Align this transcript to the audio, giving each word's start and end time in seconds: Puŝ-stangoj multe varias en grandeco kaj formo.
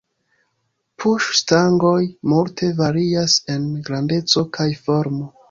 Puŝ-stangoj 1.03 1.99
multe 2.33 2.71
varias 2.81 3.37
en 3.59 3.69
grandeco 3.91 4.47
kaj 4.59 4.69
formo. 4.89 5.33